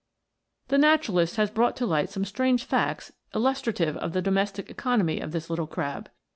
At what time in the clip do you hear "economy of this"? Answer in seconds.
4.67-5.47